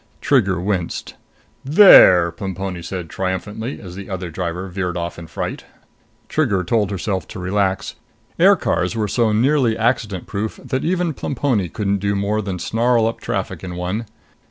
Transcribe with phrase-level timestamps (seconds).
[0.19, 1.13] Trigger winced.
[1.63, 5.65] "There!" Plemponi said triumphantly as the other driver veered off in fright.
[6.27, 7.93] Trigger told herself to relax.
[8.39, 13.19] Aircars were so nearly accident proof that even Plemponi couldn't do more than snarl up
[13.21, 14.07] traffic in one.